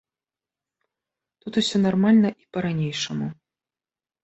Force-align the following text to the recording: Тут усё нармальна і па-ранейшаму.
Тут 1.43 1.53
усё 1.61 1.77
нармальна 1.85 2.29
і 2.33 2.43
па-ранейшаму. 2.59 3.31